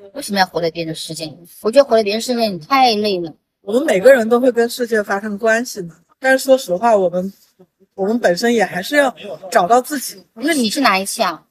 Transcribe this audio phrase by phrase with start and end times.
[0.14, 1.36] 为什么要活在别人的世界里？
[1.62, 3.32] 我觉得活在别人世界里太累了。
[3.60, 7.32] 我们每个人都会跟世界发生关系嘛，但是说实话，我们
[7.94, 9.14] 我们本身也还是要
[9.50, 10.24] 找到自己。
[10.34, 11.44] 那你是哪一期啊？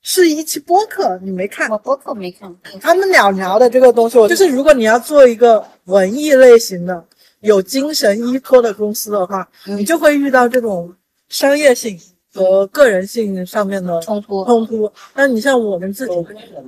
[0.00, 1.68] 是一期播客，你没看？
[1.70, 2.56] 我播客没看。
[2.80, 7.04] 他们俩聊的这个东西，就是如果你要做一个文艺类型的、
[7.40, 10.94] 有精神依托的公司的话，你就会遇到这种
[11.28, 11.98] 商业性
[12.38, 14.44] 和个人性上面的冲突。
[14.44, 14.90] 冲突。
[15.14, 16.14] 那你像我们自己，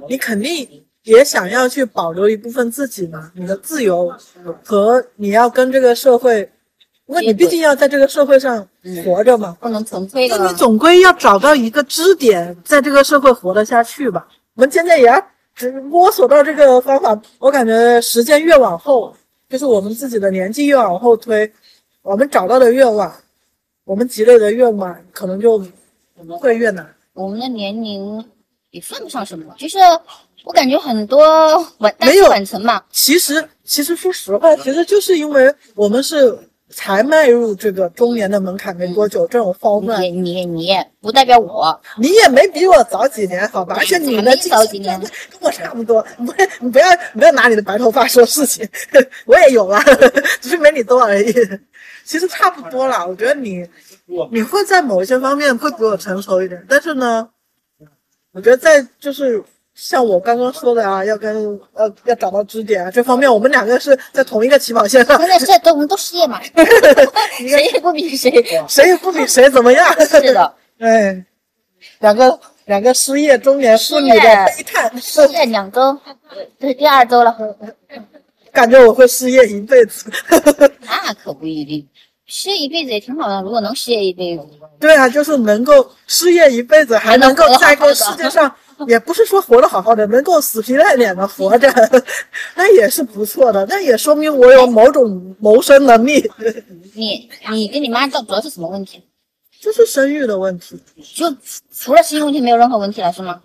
[0.08, 0.68] 你肯定
[1.04, 4.12] 也想要去保留一部分自己嘛，你的自由
[4.64, 6.50] 和你要跟这个社会。
[7.06, 8.64] 因为你毕竟要在这个社会上
[9.04, 10.38] 活着嘛，不能纯粹的。
[10.38, 14.28] 那你总归要找到一个支点，在这个社会活得下去吧。
[14.54, 15.20] 我们现在也要
[15.90, 17.20] 摸索到这个方法。
[17.40, 19.12] 我感觉时间越往后，
[19.48, 21.52] 就是我们自己的年纪越往后推，
[22.02, 23.12] 我们找到的越晚，
[23.90, 25.58] 我们积累的越晚，可能就
[26.38, 26.94] 会越难。
[27.12, 28.24] 我们的年龄
[28.70, 29.78] 也算不上什么，就是
[30.44, 31.18] 我感觉很多
[31.78, 32.80] 晚没有晚成嘛。
[32.92, 36.38] 其实，其实说实话，其实就是因为我们是。
[36.72, 40.68] 才迈入这个中年的门槛没多久，这种方面，你你你
[41.00, 43.76] 不代表我，你也没比我早几年，好吧？
[43.78, 45.10] 而且你的早几年跟
[45.40, 48.66] 我差不多， 不，你不要不要拿你的白头发说事情，
[49.26, 49.82] 我也有啊，
[50.40, 51.34] 只是没你多而已。
[52.04, 53.66] 其实差不多了，我觉得你
[54.30, 57.28] 你会在某一些方面会比我成熟一点，但是呢，
[58.32, 59.42] 我觉得在就是。
[59.82, 65.18] 像我刚刚说的啊，要跟呃要找到支点啊，这方面我们两个是在同一个起跑线上。
[65.26, 68.30] 现在都我们都失业嘛， 谁也不比谁，
[68.68, 69.90] 谁也不比谁怎么样。
[70.04, 71.24] 是的， 哎，
[72.00, 75.00] 两个两个失业中年妇女的悲叹。
[75.00, 75.98] 失业两周，
[76.60, 77.34] 这是第二周了。
[78.52, 80.10] 感觉我会失业一辈子。
[80.82, 81.88] 那可不一定，
[82.26, 83.40] 失业一辈子也挺好的。
[83.40, 84.44] 如果能失业一辈子，
[84.78, 88.54] 对啊，就是能够失业一辈子，还能够在这个世界上。
[88.88, 91.68] 也不是说活得好好的，能够死皮赖脸的活着，
[92.56, 93.64] 那也是不错的。
[93.66, 96.30] 那也说明我有某种谋生能力。
[96.94, 99.02] 你你跟你妈主主要是什么问题？
[99.60, 100.80] 就是生育的问题。
[101.14, 101.26] 就
[101.72, 103.40] 除了生育问题，没有任何问题了，是吗？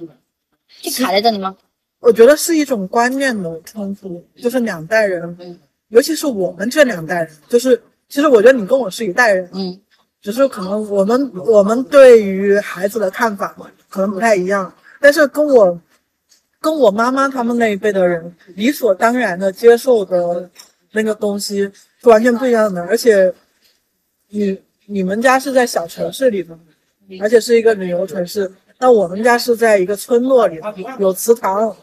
[0.81, 1.55] 就卡在这里吗？
[1.99, 5.59] 我觉得是一种观念的冲突，就是两代人，
[5.89, 9.79] 尤其是我们这两代人，就是其实我觉得你跟我是一代人，嗯，
[10.21, 13.55] 只是可能我们我们对于孩子的看法
[13.89, 14.71] 可能不太一样。
[14.99, 15.79] 但是跟我，
[16.59, 20.49] 跟我妈妈他们那一辈的人理所当然的接受的
[20.91, 21.59] 那个东西
[22.01, 22.81] 是完全不一样的。
[22.83, 23.33] 而且，
[24.29, 26.57] 你你们家是在小城市里的，
[27.21, 30.59] 而且是一个旅游城市，那我们家是在一个村落里，
[30.99, 31.75] 有祠堂，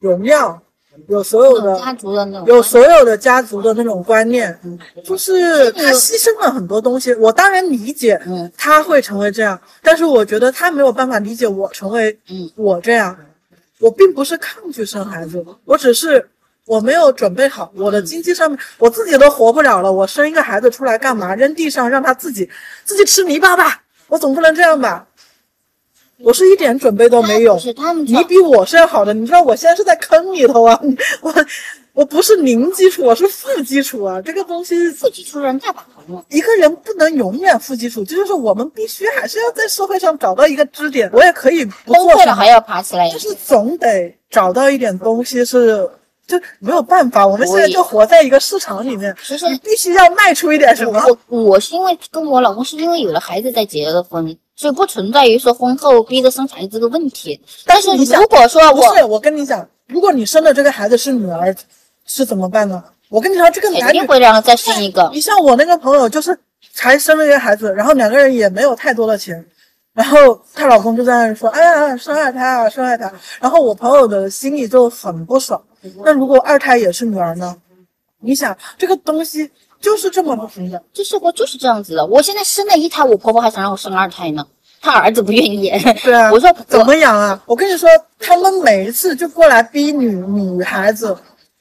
[0.00, 0.62] 有庙。
[1.08, 4.58] 有所有的家族的那种，有所有的家族的那种观念，
[5.04, 7.14] 就是他牺牲了很多东西。
[7.14, 8.20] 我当然理解，
[8.56, 12.18] 他会成为这样，但是我觉得他没有办法理解我成为
[12.56, 13.16] 我这样。
[13.78, 16.28] 我并不是抗拒生孩子，我只是
[16.66, 17.72] 我没有准备好。
[17.74, 21.34] 我的经济上面，我自己都活不了了，我生一个孩子出来干嘛？
[21.34, 22.50] 扔地上让他自己
[22.84, 25.06] 自己吃泥巴吧，我总不能这样吧？
[26.22, 27.58] 我是一点准备都没有，
[28.04, 29.14] 你比我是要好的。
[29.14, 30.80] 你知道我现在是在坑里头啊，
[31.22, 31.34] 我
[31.92, 34.20] 我不是零基础，我是负基础啊。
[34.20, 36.24] 这个东西负基础人太把了。
[36.28, 41.10] 一个人不能永远负基础，这就是我们必须还是要在社会上找到一个支点。
[41.12, 45.88] 我也可以不做了还要爬起来，就是总得找到一点东西是，
[46.26, 47.26] 就没有办法。
[47.26, 51.02] 我们现在就活在一个市场里面，其实必须要卖出一点什么。
[51.28, 54.36] 我我是因为跟我老公是因为有了孩子才结的婚。
[54.60, 57.40] 就不存在于说婚后逼着生孩子这个问题。
[57.64, 61.56] 但是如果说我，不是我跟你讲，如果你生的这个孩子是女儿，
[62.04, 62.84] 是怎么办呢？
[63.08, 65.08] 我跟你说，这个男女会让他再生一个。
[65.14, 66.38] 你像我那个朋友，就是
[66.74, 69.42] 才生了一个孩子，然后两个人也没有太多的钱，
[69.94, 73.10] 然后她老公就在那说：“哎呀，生二胎啊，生二胎。”
[73.40, 75.58] 然后我朋友的心里就很不爽。
[76.04, 77.56] 那如果二胎也是女儿呢？
[78.20, 79.50] 你想这个东西。
[79.80, 82.04] 就是这么不平等，这生活就是这样子的。
[82.04, 84.46] 我现在生了一胎，我婆婆还想让我生二胎呢，
[84.80, 85.70] 她儿子不愿意。
[86.04, 87.42] 对啊，我说怎么养啊？
[87.46, 91.16] 我跟你说，他们每一次就过来逼女女孩子，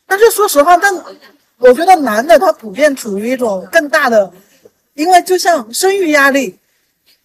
[0.05, 0.93] 但是说实话，但
[1.59, 4.29] 我觉得男的他普遍处于一种更大的，
[4.95, 6.57] 因为就像生育压力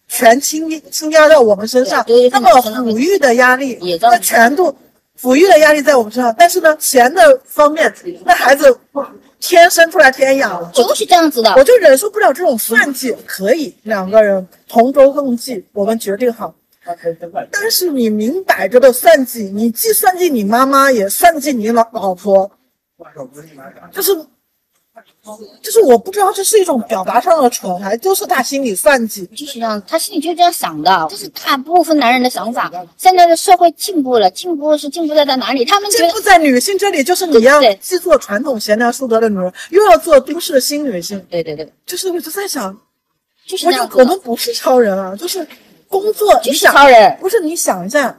[0.07, 4.73] 全倾倾压到我们身上，那么抚育的压力那全部
[5.21, 7.93] 抚育的压力在我们身上，但是呢，钱的方面，
[8.23, 8.79] 那孩子。
[9.39, 11.53] 天生出来天养，就是这样子的。
[11.55, 13.15] 我就忍受不了这种算计。
[13.25, 16.53] 可以两个人同舟共济，我们决定好。
[17.51, 22.51] 但是你明摆着的算计，你既算计你妈妈，也算计你老老婆，
[23.91, 24.11] 就是
[25.59, 32.71] 就是我不知道这是一种表达上的蠢，还就是他心里算计，就是这样，他心里就这样想的，这是大部分男人的想法。
[32.95, 35.65] 现在的社会进步了，进步是进步在在哪里？
[35.65, 41.19] 他们进步在女性这里，就是你要既做传统贤良淑德的女人，又要做都市新女性。
[41.27, 42.71] 对对对，就是我就在想，
[43.47, 43.89] 就是这样。
[43.93, 45.47] 我们不是超人啊，就是
[45.87, 47.17] 工作，就是超人。
[47.19, 48.15] 不是你想一下。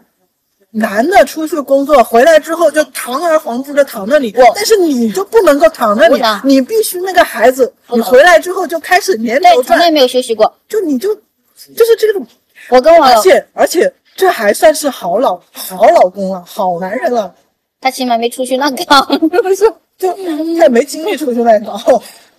[0.77, 12.27] 男的出去工作回来之后就堂而皇之的躺那里，但是你就不能够躺那里，你必须那个孩子，你回来之后就开始连轴转，从来没有休息过，就你就就是这种，
[12.69, 17.35] 我跟我，而且而且这还算是好老好老公了，好男人了，
[17.81, 19.65] 他起码没出去乱搞， 不是，
[19.97, 21.81] 就他也没精力出去乱搞。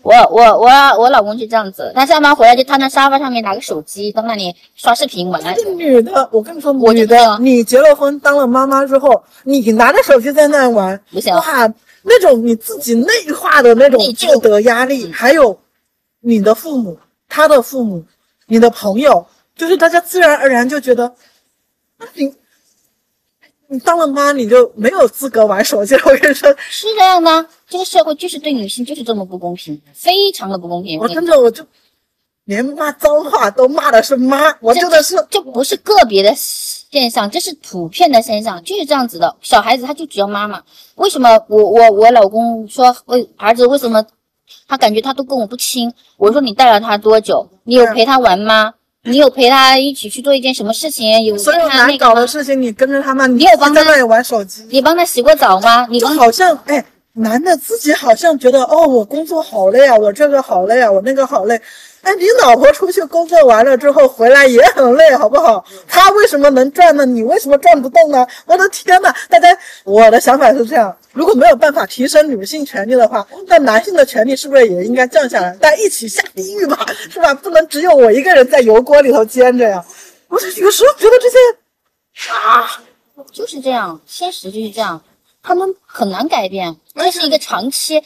[0.07, 5.43] 我我我我老公就这样子，他下班回来就瘫在沙发上面拿个手机，在那里刷视频玩。
[5.53, 11.73] 这女的，我跟你说，女的，你结了婚当了妈妈之后，你拿着手机在那玩，哇，
[12.03, 15.59] 那种你自己内化的那种道德压力，还有
[16.21, 18.05] 你的父母、他的父母、
[18.45, 19.27] 你的朋友，
[19.57, 21.13] 就是大家自然而然就觉得，
[22.13, 22.33] 你。
[23.69, 26.01] 你当了妈，你就没有资格玩手机了。
[26.05, 30.99] 我跟你说，是这样的，这个社会就是对女性就是这么不公平，非常的不公平。
[30.99, 31.65] 我真的，我就
[32.45, 39.35] 连骂脏话都骂的是妈，我真的是，这不是个别的现象，这是普遍的现象，就是这样子的。
[39.41, 40.63] 小孩子他就只要妈妈。
[40.95, 44.05] 为什么我我我老公说为儿子为什么
[44.67, 45.93] 他感觉他都跟我不亲？
[46.15, 47.49] 我说你带了他多久？
[47.65, 48.73] 你有陪他玩吗？
[49.03, 51.23] 你有陪他一起去做一件什么事情？
[51.23, 53.25] 有所有难搞的事情，你跟着他吗？
[53.27, 54.65] 你有帮他在那里玩手机？
[54.69, 55.87] 你帮他洗过澡吗？
[55.89, 56.83] 你好像哎，
[57.17, 61.59] 男的自己好像觉得哦，我工作好累啊，我这个好累啊，我那个好累。
[62.01, 65.65] 哎，你老婆出去工作完了之后回来也很累，好不好？
[65.87, 67.05] 她为什么能转呢？
[67.05, 68.25] 你为什么转不动呢？
[68.45, 69.13] 我的天呐！
[69.29, 75.51] 大家，我的想法是这样：如果没有办法提升女性权利的话，那男性的权利是不是也应该降下来？
[75.57, 77.33] 大家一起下地狱吧，是吧？
[77.33, 79.83] 不能只有我一个人在油锅里头煎着呀！
[80.29, 82.81] 我是有时候觉得这些啊，
[83.33, 85.01] 就是这样，现实就是这样，
[85.47, 88.03] 他们很难改变，这是一个长期。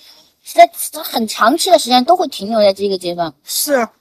[0.53, 0.69] 在
[1.03, 3.33] 很长期的时间都会停留在这个阶段。
[3.43, 3.91] 是啊，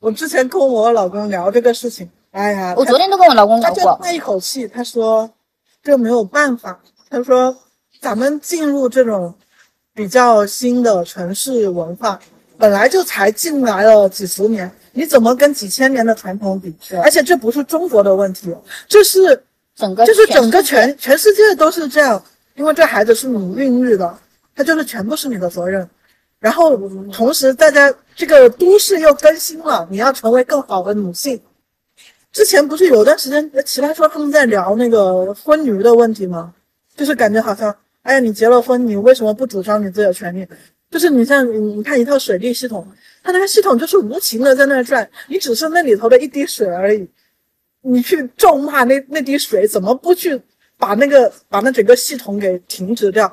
[0.00, 4.00] 我之前跟我老公聊这个事情，哎呀，我昨天都跟我老公聊过。
[4.02, 5.30] 他一口气，他说
[5.84, 6.80] 这没有办法。
[7.08, 7.56] 他说
[8.00, 9.32] 咱们进入这种
[9.94, 12.18] 比较新的城市文化，
[12.58, 16.74] 本来就才进来了几十年，你怎么跟几千年的传统比？
[17.04, 18.52] 而且这不是中国的问题，
[18.88, 19.44] 这是
[19.76, 22.24] 整个，就是整个全全世界都是这样，
[22.56, 24.18] 因为这孩子是你孕育的。
[24.56, 25.84] 他就是全部是你的责任，
[26.38, 26.76] 然后
[27.12, 31.40] 同时大家这个都市又更新了，你要成为更好的女性。
[32.30, 36.54] 之前不是有段时间奇葩说他们在聊那个婚驴的问题吗？
[36.94, 40.46] 就是感觉好像，哎呀，你结了婚，你为什么不主张你自己的权利？
[40.88, 42.86] 就是你像你看一套水利系统，
[43.24, 47.08] 它那个系统就是无情的在那转，你只是那里头的一滴水而已。
[47.80, 50.40] 你去咒骂那那滴水，怎么不去
[50.78, 53.30] 把那个把那整个系统给停止掉？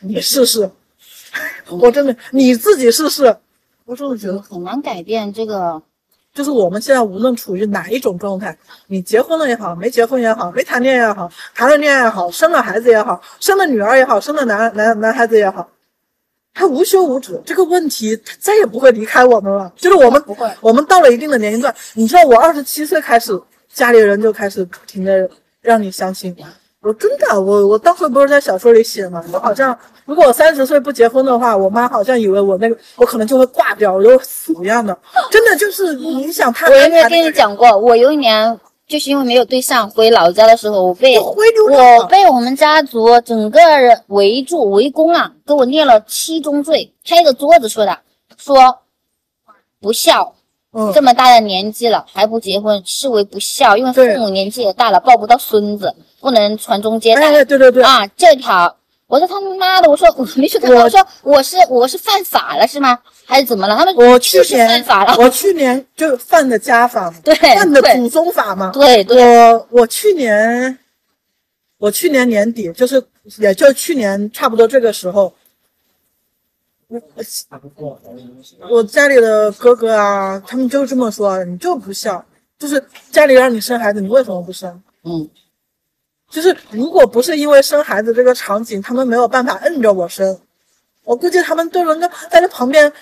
[0.00, 0.70] 你试试，
[1.68, 3.36] 我真的你自己试试，
[3.84, 5.82] 我真的觉得很难改变这个。
[6.32, 8.56] 就是我们现在无论处于哪一种状态，
[8.86, 15.68] 你结婚了也好，没结婚也好，没谈恋爱也好，谈了恋爱也好，生了孩子也好，生了女儿也好，生了男男男孩子也好，
[16.54, 19.72] 他无休无止，这个问题他再也不会离开我们了。
[19.74, 23.38] 就是我们不会，我们到了一定的年龄段，你知道，我二十七岁开始，
[23.68, 25.28] 家里人就开始不停的
[25.60, 26.36] 让你相信。
[26.82, 29.22] 我真的，我我当时不是在小说里写吗？
[29.32, 34.98] 我好像如果我三十岁不结婚的话，我妈好像以为我那个我可能就会挂掉，我就死一样的。
[35.30, 38.58] 真的就是你想他，我有没有跟你讲过，我有一年
[38.88, 41.34] 就是因为没有对象，回老家的时候，我被我
[42.06, 47.98] 被我们家族整个人围住围攻啊，给我列了七宗罪，拍个桌子说的，
[48.38, 48.78] 说
[49.82, 50.34] 不孝。
[50.94, 57.32] 这么大的年纪了还不结婚，视为不孝，因为父母年纪也大了，抱不到孙子，不能传宗接代。
[57.32, 58.76] 哎，对对对啊，这条，
[59.08, 62.96] 我说他妈的，我说 我没说他，我说我是我是犯法了是吗？
[63.26, 63.76] 还是怎么了？
[63.76, 68.70] 他们我去年犯法了，我去年就犯的家法， 对，犯的祖宗法嘛。
[68.72, 70.78] 对对，我我去年，
[71.78, 73.02] 我去年年底，就是
[73.38, 75.32] 也就去年差不多这个时候。
[78.68, 82.24] 我家里的哥哥啊，他们就这么说，你就不孝，
[82.58, 82.82] 就是
[83.12, 84.82] 家里让你生孩子，你为什么不生？
[85.04, 85.28] 嗯，
[86.28, 90.38] 就是如果不是因为生孩子这个场景，他们没有办法摁着我生，
[91.04, 92.92] 我估计他们都能够在这旁边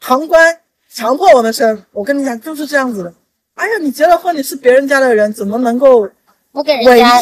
[0.00, 0.60] 旁观，
[0.90, 1.84] 强迫我们生。
[1.92, 3.14] 我跟你讲，就是这样子的。
[3.54, 6.00] 哎呀，你结了婚，你是别人家的人，怎么能够
[6.52, 6.62] 违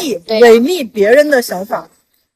[0.01, 1.87] 逆违逆别人的想法？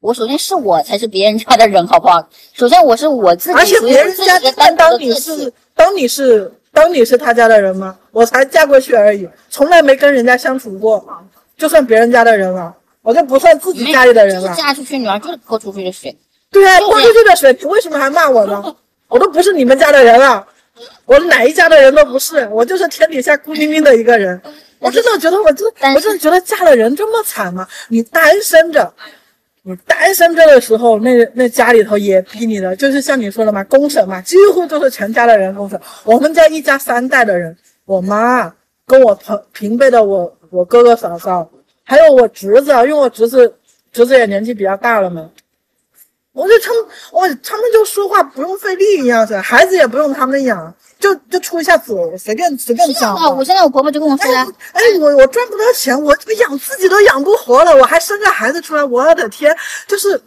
[0.01, 2.25] 我首先是我才是别人家的人，好不好？
[2.53, 4.39] 首先我是我自己，而且别人家
[4.77, 7.97] 当你是当你是当你是他家的人吗？
[8.11, 11.05] 我才嫁过去而已，从来没跟人家相处过，
[11.57, 14.55] 就算别人家的人了，我就不算自己家里的人了。
[14.55, 16.15] 嫁出去女儿就是泼出去的水。
[16.49, 18.75] 对啊，泼出去的水，你为什么还骂我呢？
[19.09, 20.47] 我都不是你们家的人了，
[21.05, 24.41] 我哪一家的人都不是，我就是天底下孤零零的一个人。
[24.79, 27.67] 我真的觉得，我真，我真的觉得嫁了人这么惨吗？
[27.89, 29.28] 你单身着，你
[29.85, 35.79] 单身着的时候，那那家里头也逼你的，就是像你说的嘛，公审嘛，几乎都是全家的人公审。
[36.03, 38.53] 我们家一家三代的人，我妈
[38.87, 41.47] 跟我平平辈的我我哥哥嫂嫂，
[41.83, 43.53] 还有我侄子，因为我侄子
[43.91, 45.29] 侄子也年纪比较大了嘛。
[46.31, 53.15] 我就他们，我他们就说话不用费力一样是，孩子也不用他们养，就就出一下嘴，随便随便讲。
[53.15, 59.55] 啊，我现在我婆婆就跟我说了，哎，我我赚不到钱，我我养自己都养不活了，我还生个孩子出来，我的天，
[59.87, 60.21] 就是，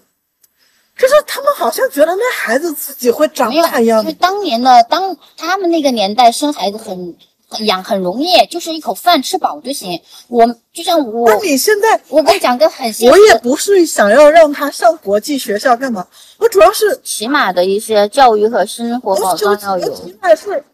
[0.99, 4.01] 就是他们好像觉得那孩子自己会长大一样。
[4.01, 7.17] 因为当年的当他们那个年代生孩子很。
[7.61, 10.01] 养很容易，就是一口饭吃饱就行。
[10.29, 16.07] 我就像我，那你现在，我跟你讲个很，我也不是想要让他上国际学校干嘛，
[16.39, 19.95] 我主要是起码的一些教育和生活保障要有。
[19.95, 20.65] 起码是，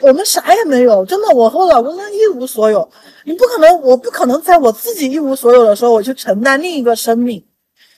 [0.00, 2.88] 我们啥也没有，真的，我和我老公一无所有。
[3.24, 7.44] 你不可能，我不可能在我自己一无所有的时候，我去承担另一个生命。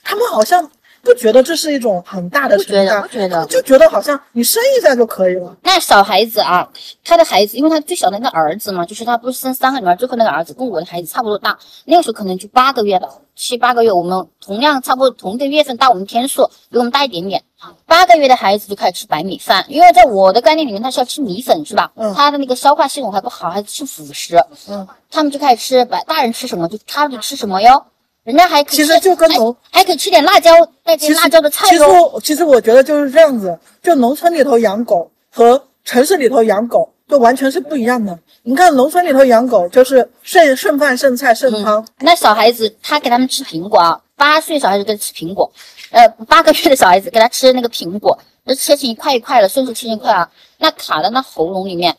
[0.03, 0.71] 他们好像。
[1.07, 5.57] 不觉得这是一种很大的承担，不觉得，就觉得好像你生一下就可以了。
[5.63, 6.69] 那小孩子啊，
[7.05, 13.93] 他的孩子，因为他最小的那个儿子嘛，就是他不是生三个女儿，最后那个儿子跟我的孩子差不多大，那个时候可能就八个月吧，七八个月。
[13.93, 17.45] 我们同样差不多同一个月份大，我们天数比我们大一点点。
[17.87, 21.91] 八个月的孩子就开始吃白米饭，因为在我的概念里面，他是要吃米粉，是吧？
[21.95, 22.13] 嗯。
[22.15, 24.37] 他的那个消化系统还不好，还吃辅食。
[24.69, 24.87] 嗯。
[25.11, 27.87] 他们就开始吃白，大人吃什么就他就吃什么哟。
[28.27, 30.51] 人家还其实就跟农还可以吃点辣椒，
[30.83, 31.85] 带点辣椒的菜其实
[32.25, 38.19] 其实我觉得就是这样子，就农村里头养狗和城市里头养狗就完全是不一样的。
[38.43, 41.87] 你看农村里头养狗就是剩剩饭剩菜剩汤。
[42.01, 45.53] 那小孩子他给他们吃苹果啊，八岁小孩子给他吃苹果，
[45.93, 50.29] 呃，八个月的小孩子给他吃那个苹果，就切成一块一块的，顺手切一块啊，
[50.59, 51.97] 那卡在那喉咙里面。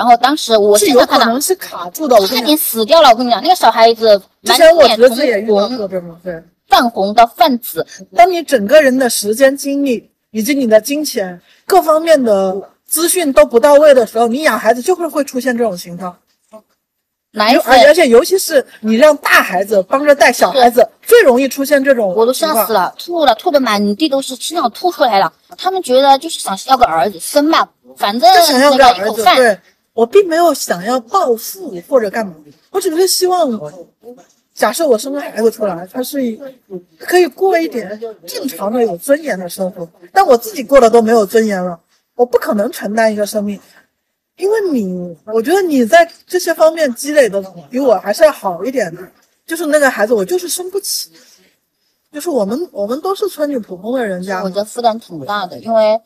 [0.00, 3.10] 然后当时我是有可能是卡住的，我差点死掉了。
[3.10, 7.86] 我跟你讲，那个小孩子满脸红，对，泛红到泛紫。
[8.16, 16.16] 当你整个人的时间精力以及你的金钱各方面的资讯都不到位的时候，你养孩子就会会出现这种情况。
[17.32, 22.14] 奶粉，而且尤其是你让大孩子帮着带小孩子，最容易出现这种。
[22.16, 25.30] 我都吓死了，吐了，吐的满地都是，气量吐出来了。
[25.58, 29.58] 他们觉得就是想要个儿子生吧，反正想要个儿子，对。
[30.00, 32.34] 我并没有想要暴富或者干嘛，
[32.70, 33.60] 我只是希望，
[34.54, 36.16] 假设我生个孩子出来，他是
[36.98, 41.78] 可以过一点正常的有尊严的生活，但我自己过的都没有尊严了，
[42.14, 43.60] 我不可能承担一个生命，
[44.38, 47.38] 因为你，我觉得你在这些方面积累的
[47.70, 49.02] 比我还是要好一点的，
[49.44, 51.10] 就是那个孩子我就是生不起，
[52.10, 56.00] 就是我们我们都是村里普通的人家，我觉得负担挺大的，因为。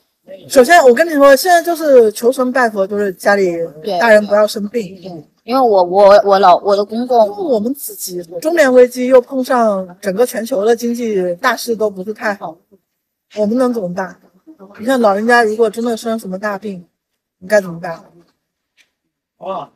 [0.48, 3.56] 首先，我跟你说，现在就是求神拜佛，就是家里
[4.00, 5.24] 大人不要生病。
[5.42, 12.56] 因为我我我老我的公公，我们自己中年危机又碰上整个全球的经济大势都不是太好，
[13.36, 14.18] 我们能怎么办？
[14.78, 16.86] 你看老人家如果真的生什么大病，
[17.38, 18.02] 你该怎么办？
[19.36, 19.68] 哦，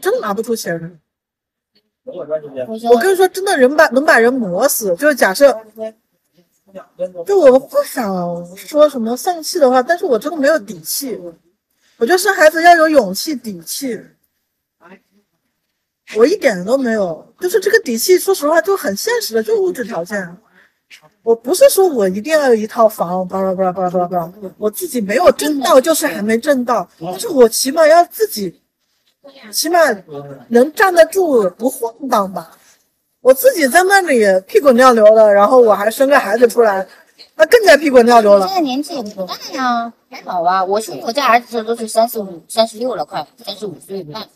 [0.00, 1.00] 真拿不出钱。
[2.04, 5.60] 我跟你说，真的人把能把人磨死，就是假设。
[7.26, 11.18] 就我不想说什么丧气的话，但是我真的没有底气。
[11.96, 14.00] 我觉得生孩子要有勇气、底气，
[16.16, 17.26] 我一点都没有。
[17.38, 20.36] 就是这个底气，说实话就很现实的，就物质条件。
[21.22, 26.88] 我不是说我一定要有一套房，巴拉巴拉巴拉巴拉巴拉，我自己没有挣到，就是还没挣到。
[26.98, 28.60] 但是我起码要自己，
[29.52, 29.78] 起码
[30.48, 32.56] 能站得住，不晃荡吧。
[33.20, 36.86] 我自己在那里屁滚尿流的，然后我还生个孩子出来，
[37.36, 38.46] 那更加屁滚尿流了。
[38.46, 40.64] 现在年纪也不大呀，还好啊。
[40.64, 44.26] 我生我家儿子都是三十五、三十六了，快三十五岁半。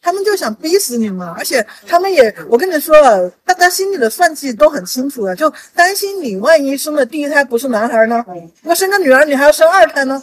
[0.00, 8.24] 他们就想逼死你嘛，而且他们也，我跟你说了，大家心里的算计都很清楚的，就担心你万一生的第一胎不是男孩呢，
[8.62, 10.22] 那生个女儿你还要生二胎呢。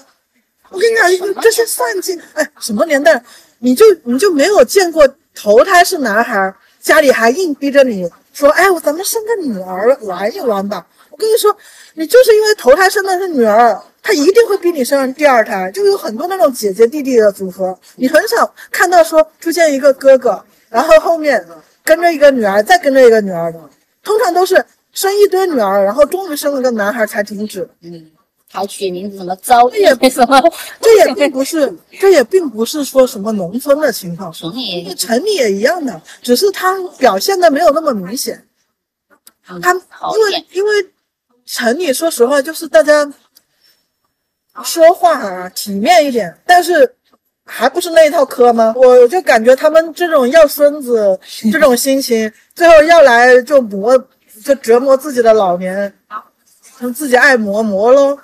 [0.69, 3.21] 我跟你讲，这些算计，哎，什么年代，
[3.59, 6.55] 你就你就没有见过头胎是男孩？
[6.85, 10.85] 家里还硬逼着你说，哎，我咱们生个女儿玩一玩吧。
[11.09, 11.55] 我跟你说，
[11.95, 15.71] 你就是因为头胎生的是女儿，她一定会逼你生第二胎。
[15.71, 21.43] 就有很多那种姐姐弟弟的组合，你很少看到说出现一个哥哥，然后后面
[21.83, 23.59] 跟着一个女儿，再跟着一个女儿的。
[24.03, 24.63] 通常都是
[24.93, 27.67] 生一堆女儿，然后终于生了个男孩才停止。
[27.81, 28.11] 嗯，
[28.55, 30.41] 还取名字什么招也什么，
[30.79, 38.41] 这也并不是，这也并不是说什么农村的情况，城里城里也一样的，只是他表现的没有那么明显。
[39.62, 40.71] 他因为因为
[41.45, 43.12] 城里说实话就是大家
[44.63, 46.95] 说话啊体面一点，但是
[47.45, 48.74] 还不是那一套嗑吗？
[48.75, 51.19] 我就感觉他们这种要孙子
[51.51, 53.95] 这种心情，最后要来就磨
[54.43, 55.93] 就折磨自己的老年，
[56.95, 58.17] 自己爱磨磨喽，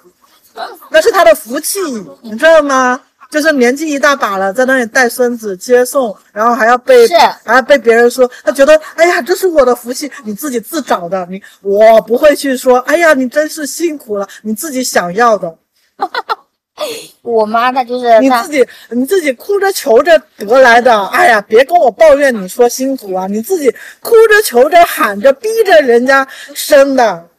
[0.89, 1.79] 那是他的福气，
[2.22, 3.00] 你知道吗？
[3.29, 7.08] 就是年纪一大把了，在那里带孙子接送，然后还要被
[7.46, 15.55] 还要被别人说，他觉得哎呀，这是我的福气，你自己自找的，你我不会去说，哎呀，你真是辛苦了，你自己想要的。
[17.22, 27.29] 我妈她就是你自己你自己哭着求着得来的，哎呀，别跟我抱怨你说辛苦啊，你自己哭着求着喊着逼着人家生的。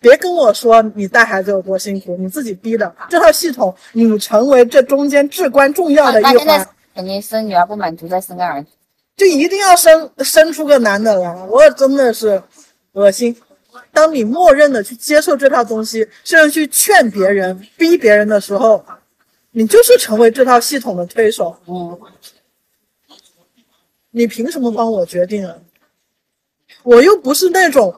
[0.00, 2.90] 别跟我说你带孩子有多辛苦，你自己逼的。
[3.10, 6.66] 这套系统，你成为这中间至关重要的一环。
[6.94, 8.70] 肯定生女儿不满足，再生个儿子，
[9.14, 11.32] 就一定要生生出个男的来。
[11.44, 12.42] 我真的是
[12.92, 13.36] 恶心。
[13.92, 18.82] 当你默认的去接受这套东西，甚至去劝别人、逼别人的时候，
[19.50, 21.54] 你就是成为这套系统的推手。
[21.66, 21.98] 嗯。
[24.12, 25.54] 你凭什么帮我决定啊？
[26.82, 27.94] 我又不是那种。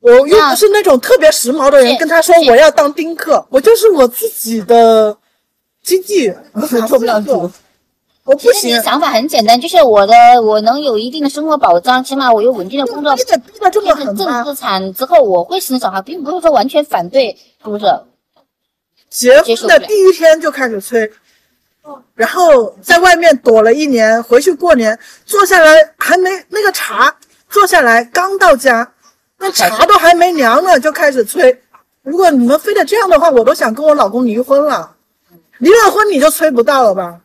[0.00, 5.16] 我又不是那种特别时髦的人，跟他说我要当丁克，我就是我自己的
[5.82, 6.32] 经济
[6.88, 7.50] 做不了主，
[8.24, 8.82] 我不行。
[8.82, 14.42] 想法很简单，就是我的我能有一定的生活保障，起码我有稳定的工作，逼得逼得这么狠吗？
[14.44, 17.84] 正资产之后我会生小孩，并不是说完全反对，是不是？
[19.10, 21.10] 结婚的第一天就开始催，
[22.14, 27.14] 然后在外面躲了一年，回去过年，坐下来还没那个茶，
[27.50, 28.92] 坐下来刚到家。
[29.42, 31.62] 那茶都还没凉呢，就开始催。
[32.02, 34.96] 如果你们非得这样的话，我都想跟我老公离婚了。
[35.58, 37.22] 离了婚你就催不到了吧？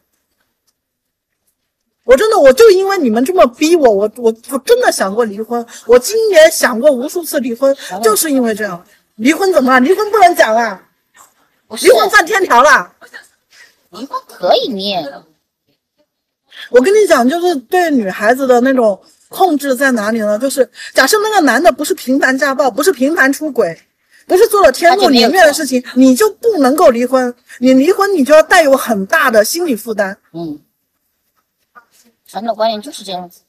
[2.05, 5.65] 我真的，我就因为你们这么逼我，我我我真的想过离婚。
[5.87, 8.81] 我今年想过无数次离婚，就是因为这样。
[9.15, 9.79] 离婚怎么了？
[9.81, 10.81] 离婚不能讲啊？
[11.81, 12.93] 离婚犯天条了？
[13.89, 15.05] 离婚可以念。
[16.69, 19.01] 我跟你讲，就是对女孩子的那种。
[19.29, 20.37] 控制在哪里呢？
[20.37, 23.77] 就是假设那个男的不是频繁家暴，不是频繁出轨，
[24.27, 27.33] 不是做了天怒人怨的事情，你就不能够离婚。
[27.59, 30.17] 你离婚，你就要带有很大的心理负担。
[30.33, 30.59] 嗯，
[32.29, 33.41] 传统观念就是这样子。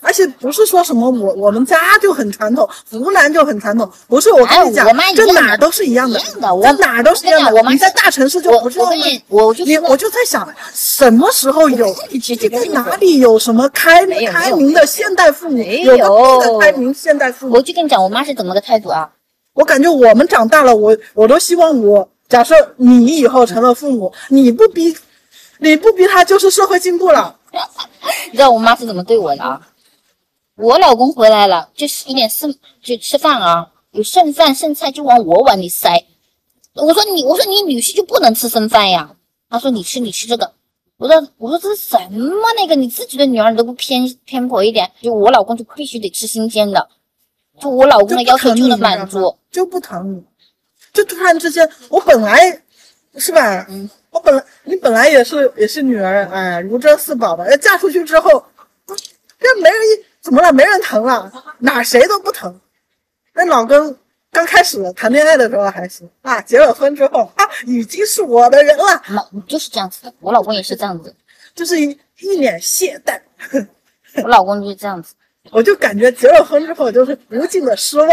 [0.00, 7.54] 而且不是说什么我我们家就很传统，湖南就很传统，不是我跟你讲，这哪都是一样的，这哪都是一样的。
[7.54, 8.78] 我们在大城市就不是。
[8.80, 11.94] 我我就你我就在想，什么时候有？
[12.72, 15.62] 哪里有什么开开明的现代父母？
[15.62, 17.56] 有的开明现代父母。
[17.56, 19.10] 我就跟你讲，我妈是怎么个态度啊？
[19.54, 24.96] 我感觉我们长大了，我我都希望我假设你以后成了父母，你不逼
[25.58, 27.36] 你不逼他，就是社会进步了。
[28.30, 29.60] 你知道我妈是怎么对我的啊？
[30.56, 36.04] 我老公回来了，就是一点剩就吃饭啊，有剩饭剩菜就往我碗里塞。
[36.74, 39.16] 我说你，我说你女婿就不能吃剩饭呀？
[39.48, 40.52] 他说你吃你吃这个。
[40.98, 42.74] 我说我说这是什么那个？
[42.76, 44.92] 你自己的女儿你都不偏偏颇一点？
[45.00, 46.88] 就我老公就必须得吃新鲜的，
[47.58, 50.22] 就我老公的要求就能满足，就不疼你。
[50.92, 52.62] 就突然之间，我本来
[53.16, 53.66] 是吧？
[53.68, 57.50] 嗯，我本来你本来也是也是女儿，哎，如珍似宝的。
[57.50, 58.44] 要嫁出去之后，
[59.38, 59.80] 这没人。
[60.22, 60.52] 怎么了？
[60.52, 62.60] 没人疼了，哪谁都不疼。
[63.32, 63.96] 那老公
[64.30, 69.02] 刚开始谈恋爱的时候还行啊，结了婚之后啊，已经是我的人了。
[69.08, 71.16] 老就是这样子，我老公也是这样子，
[71.54, 73.18] 就是一一脸懈怠。
[74.22, 75.14] 我老公就是这样子，
[75.50, 78.08] 我就感觉结了婚之后就是无尽的失望。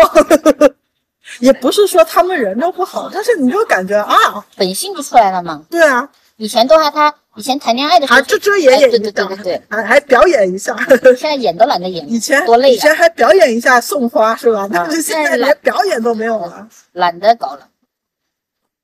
[1.39, 5.63] 也不是说他们人都不好，但是你就感觉啊，本性就出来了嘛。
[5.69, 7.13] 对啊，以前都还他。
[7.35, 10.75] 以前谈恋爱的时候，遮遮掩掩，对对对对对，还还表演一下。
[11.15, 12.73] 现在演都懒得演，以前多累。
[12.73, 14.67] 以前还表演一下送花是吧？
[14.73, 17.67] 但是现在连表演都没有了，懒得搞了。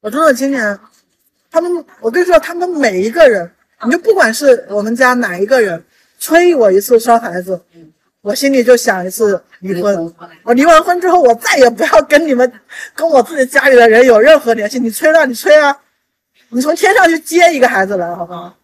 [0.01, 0.79] 我真的今年，
[1.49, 3.51] 他们，我跟你说，他们每一个人，
[3.86, 5.84] 你就不管是我们家哪一个人，
[6.19, 7.60] 催我一次生孩子，
[8.24, 10.16] 我心里就想一次离婚。
[10.44, 12.50] 我离完婚之后，我再也不要跟你们，
[12.96, 14.80] 跟我自己家里的人有任何联系。
[14.80, 15.78] 你催啊，你催啊。
[16.48, 18.56] 你从天上去接一个孩子来，好不好？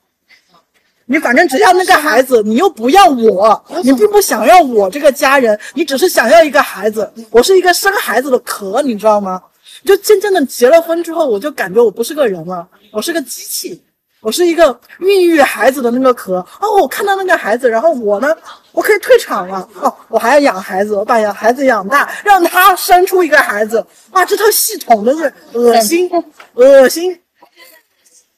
[1.08, 7.12] 你反正只要那个孩子，你又不要我，你并不想要我这个家人，你只是想要一个孩子。
[7.30, 9.42] 我是一个生孩子的壳，你知道吗？
[9.84, 13.84] 就渐渐的结了婚之后，我就感觉我不是个人了，我是个机器。
[14.22, 16.46] 我是一个孕育孩子的那个壳。
[16.60, 18.36] 哦，我看到那个孩子，然后我呢，
[18.72, 19.68] 我可以退场了。
[19.82, 23.86] 哦，我还要养孩子，我把养孩子养大，让他生出一个孩子。
[24.12, 26.10] 哇，这套系统真是恶心，
[26.56, 27.20] 恶心。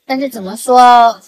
[0.06, 1.20] 但是怎么说？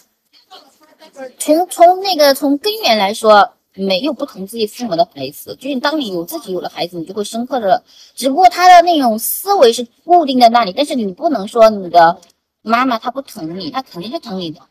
[1.38, 7.84] 从从那个从根源来说，没有不疼自己父母的孩子，就是当你有自己有了孩子，你就会深刻的。
[8.16, 12.20] 只不过他的那种思维是固定在那里，但是你不能说你的
[12.64, 14.62] 妈妈她不疼你，她肯定是疼你的，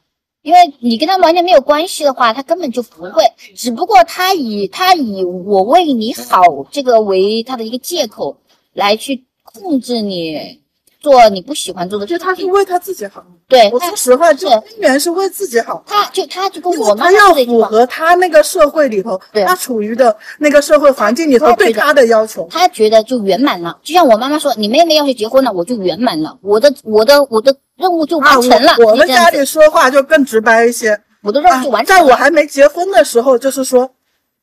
[0.42, 3.22] 因为你跟她完全没有关系的话，她根本就不会。
[3.54, 8.38] 只不过她以她以我为你好这个为她的一个借口
[8.72, 10.61] 来去控制你。
[11.02, 13.24] 做你不喜欢做的，就他是为他自己好。
[13.48, 15.82] 对，我说实话，就根源是为自己好。
[15.86, 22.46] 他就他就跟我妈要符合他那个社会里头，他处于的那个社会环境里头对他的要求。
[22.50, 28.76] 他觉得就圆满了，就像我妈妈说，你妹妹要是结婚了，我就圆满了，我的我的我的任务就完成了。
[28.86, 31.96] 我们家里说话就更直白一些，我的任务就完成。
[31.96, 33.90] 在我还没结婚的时候，就是说，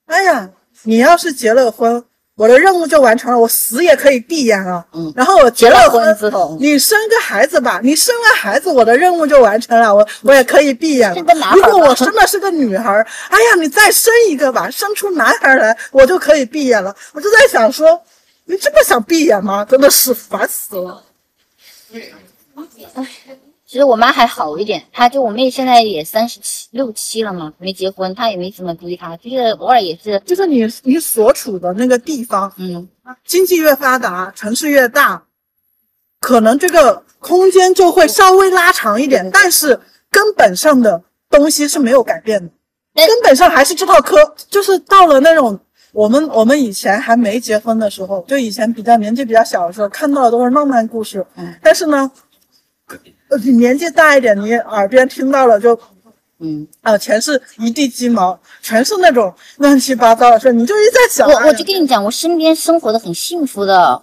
[0.08, 0.50] 哎呀，
[0.84, 2.04] 你要是结了婚。
[2.40, 4.86] 我的任务就完成了，我死也可以闭眼了。
[4.94, 11.22] 嗯，然后我结了婚之后，你生个孩子吧，你生了孩子，我的任务就完成了，我我也可以闭眼了。
[11.54, 16.96] 如果我生的是个女孩，哎呀，你再生一个吧，生出男孩来，我就可以闭眼了。
[17.12, 18.02] 我就在想说，
[18.46, 19.66] 你这么想闭眼吗？
[19.70, 21.04] 真的是烦死了。
[22.94, 23.06] 唉。
[23.70, 32.90] 其实我妈还好一点，她就我妹现在也三十七六七了嘛，没结婚，她也没怎么逼她，就是偶尔也是，就是你你所处的那个地方，嗯，
[33.24, 35.24] 经济越发达，城市越大，
[36.20, 39.80] 可能这个空间就会稍微拉长一点，但是
[40.10, 42.52] 根本上的东西是没有改变的，
[42.96, 45.60] 根本上还是这套科，就是到了那种
[45.92, 52.12] 我们我们以前还没结婚的时候，就以前比较年纪比较小的时候，看到的都是浪漫故事，嗯，但是呢。
[53.44, 55.80] 你年纪大一点，你耳边听到了就，
[56.40, 61.30] 嗯啊，全是一地鸡毛，全是那种乱七八糟的事，你就一直在想。
[61.30, 64.02] 我我就跟你讲，我身边生活的很幸福的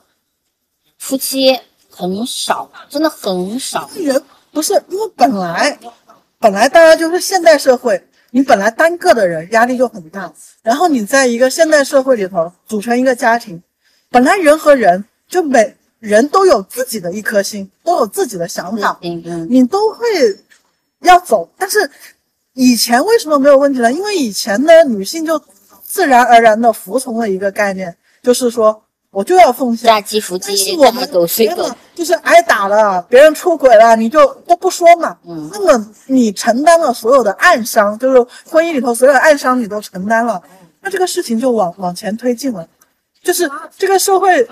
[0.99, 1.59] 夫妻
[1.91, 3.91] 很少，真的很少。
[3.97, 5.77] 人不是因为本来
[6.39, 13.63] 本来大家就是现代社会，你本来单个的人压力就很大，然后你在一个现代社会里头组成一个家庭，
[14.11, 15.77] 本来人和人就每。
[15.99, 20.07] 人都有自己的一颗心，都有自己的想法，嗯嗯你都会
[21.01, 21.49] 要走。
[21.57, 21.91] 但是
[22.53, 23.93] 以前为什么没有问题呢？
[23.93, 25.41] 因为以前呢女性就
[25.83, 29.87] 自然而然的服从了一个概念，就是说我就要奉献。
[29.87, 35.17] 嫁鸡服鸡，我们狗随狗，就是挨打了，别人出轨了，你就都不说嘛。
[35.27, 40.43] 嗯，那么你承担了所有的暗伤，就是婚姻里头所有的暗伤你都承担了，
[40.83, 42.69] 那这个事情就往往前推进了。
[43.27, 44.49] 就是这个社会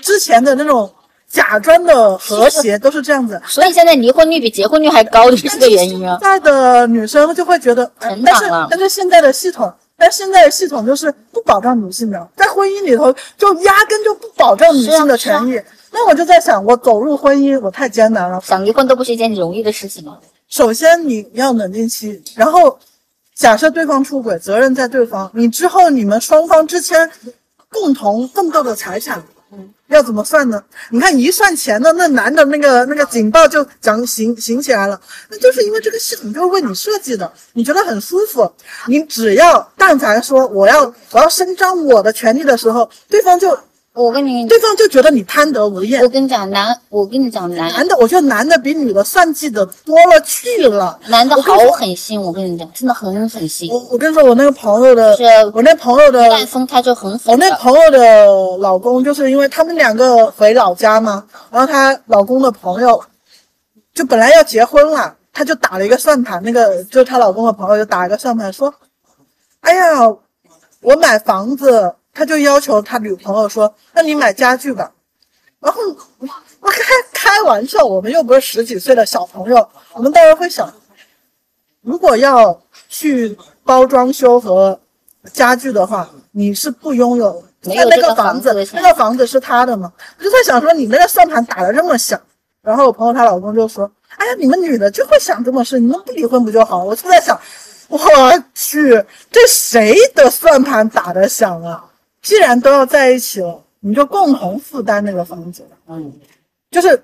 [0.00, 0.88] 之前的那种
[1.28, 6.16] 假装的和谐都是这样子，所以现在离婚率比结婚率还高，就是这个原因啊。
[6.20, 15.60] 现在的女生就会觉得，但是但是现在的系统，但现在的系统就是不保障女性的，在婚姻里头就压根就不保障女性的权益。
[15.90, 20.20] 那我就在想，我走入婚姻，我太艰难了，想离婚都不是一件容易的事情了。
[20.48, 22.78] 首先你要冷静期，然后
[23.34, 27.10] 假设对方出轨，责任在对方，你之后你们双方之间。
[27.74, 29.20] 共同奋斗的财产，
[29.52, 30.62] 嗯，要怎么算呢？
[30.90, 38.50] 你看一算钱的，那男的那个那个警报就讲醒醒起来了，那就是因为这个系统就是为你设计的，你觉得很舒服，
[38.86, 43.58] 你只要但凡说我要我要伸张我的权利的时候，对方就。
[43.94, 46.02] 我跟你，对方就觉得你贪得无厌。
[46.02, 50.98] 我跟你讲，男，我跟你讲，男男的，我觉得男的比女的算计的多了去了。
[51.06, 53.70] 男的好狠心，我跟你讲，真的很狠心。
[53.70, 55.22] 我我跟你说，我那个朋友的，是
[55.54, 57.32] 我那朋友的，一分开就很狠。
[57.32, 58.26] 我那朋友的
[58.58, 63.00] 老公，就是因为他们两个回老家嘛，然后她老公的朋友
[63.94, 68.74] 就本来要结婚了，他就打了一个算盘，那个就是她老公的朋友就打一个算盘说
[69.62, 70.00] ：“哎呀，
[70.80, 74.92] 我买房子。”他就要求他女朋友说：“那你买家具吧。”
[75.60, 75.82] 然后
[76.60, 80.72] 我开开玩笑，我们又不是十几岁的小朋友，我们当然会想，
[81.82, 84.78] 如果要去包装修和
[85.32, 89.92] 家具的话，你是不拥有那那个房子，那个房子是他的吗？
[90.18, 92.20] 我就在想说，你那个算盘打得这么响。
[92.62, 97.38] 然后我朋友她老公就说：“哎呀，你们女的就会想这么事，你们不离婚不就好？”我就在想，
[97.88, 97.98] 我
[98.54, 101.84] 去，这谁的算盘打得响啊？
[102.24, 105.62] 既然都要在一起了，你就共同负担那个房子。
[105.86, 106.12] 嗯，
[106.72, 107.00] 就是，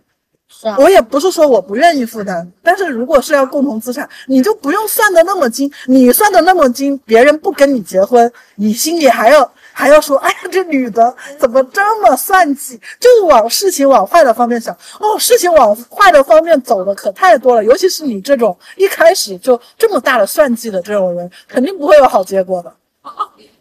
[0.48, 5.70] 是啊，我也不是说我不愿意负担，但是如果是要共同资产，你就不用算的那么精。
[5.86, 9.48] 你算的那么精，别人不跟你结婚，你心里还要。
[9.72, 12.78] 还要说，哎呀，这女的怎么这么算计？
[12.98, 14.76] 就是往事情往坏的方面想。
[14.98, 17.64] 哦，事情往坏的方面走的可太多了。
[17.64, 22.74] 尤其是你这种一开始就这么大的算计的这种人，肯定不会有好结果的。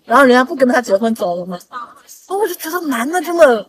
[0.10, 1.60] 然后人家不跟他结婚走了吗？
[2.28, 3.64] 我就觉得男的真的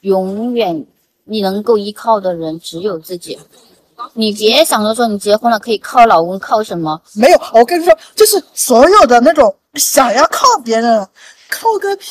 [0.00, 0.86] 永远
[1.24, 3.38] 你能够依靠的人只有自己。
[4.14, 7.00] 你别想着说你结婚了可以靠老公，靠什么？
[7.14, 11.06] 没有，我跟你说，就是所有的那种想要靠别人，
[11.50, 12.08] 靠个屁，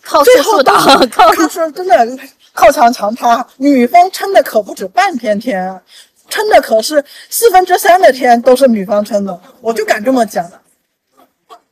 [0.00, 0.72] 靠最后的，
[1.08, 2.18] 靠说真的
[2.52, 3.44] 靠墙墙塌。
[3.56, 5.82] 女方撑的可不止半片天，
[6.28, 10.48] 撑的可是四分之三的天都是女方撑的，我就敢这么讲。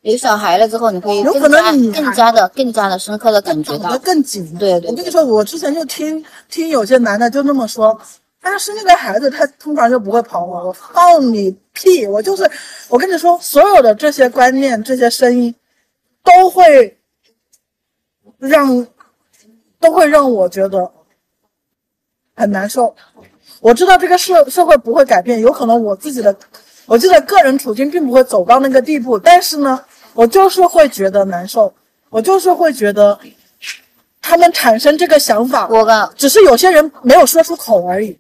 [0.03, 4.53] 有小孩了之后，你会有可能你更加的、更加的深刻的感觉到更紧。
[4.59, 7.99] 对对，我跟你说，我之前就听听有些男的就那么说。
[8.45, 12.05] 但是那个孩子他通常就不会跑我，我放你屁！
[12.09, 12.51] 我就是，
[12.89, 15.55] 我跟你说，所有的这些观念、这些声音，
[16.25, 16.99] 都会
[18.39, 18.85] 让，
[19.79, 20.91] 都会让我觉得
[22.35, 22.93] 很难受。
[23.61, 26.37] 我知道这个社社会不会改变，有可能我自己的，
[26.87, 29.81] 我自己的个人处境并不会走到那个地步，但是呢，
[30.15, 31.73] 我就是会觉得难受，
[32.11, 33.19] 我就是会觉得
[34.21, 38.19] 他们产生这个想法，我的只是有些人没有说出口而已。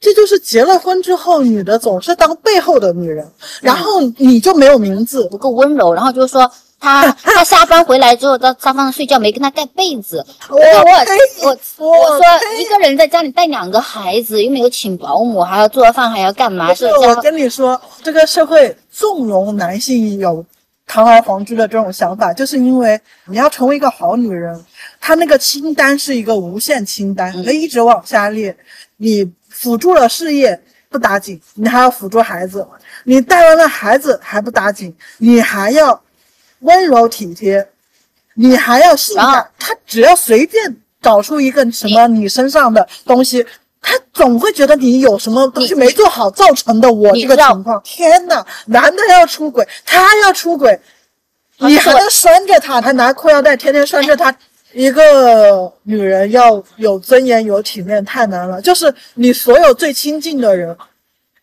[0.00, 10.24] 这就是结了婚之后，女的总是当背后的女人，然后你就没有名字，不够温柔，然后就是说他 他下班回来之后到沙发上睡觉，没跟他盖被子。
[10.48, 11.48] 我我
[11.78, 12.24] 我我说
[12.58, 16.72] 一个人在家里带两个孩子，又没有请保姆，还要做饭，还要干嘛？
[16.72, 20.42] 是我跟你说，这个社会纵容男性有
[20.90, 24.64] 堂而皇之的这种想法，就是因为你要成为一个好女人，
[25.00, 28.56] 她那个清单是一个无限清单，可以一直往下列，
[28.96, 29.32] 你。
[29.52, 32.66] 辅助了事业不打紧，你还要辅助孩子。
[33.04, 36.00] 你带完了孩子还不打紧，你还要
[36.60, 37.68] 温柔体贴，
[38.34, 39.50] 你还要性感。
[39.58, 43.44] 他只要随便找出一个什么你身上的东西，
[43.82, 47.80] 他总会觉得你有什么东西没做好造成的我这个情况。
[47.82, 50.78] 天呐，男的要出轨，他要出轨，
[51.58, 54.34] 你还能拴着他，还拿裤腰带天天拴着他。
[54.72, 58.60] 一个女人要有尊严、有体面，太难了。
[58.60, 60.76] 就是你所有最亲近的人